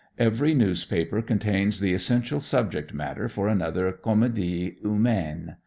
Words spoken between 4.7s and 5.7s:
Humaine.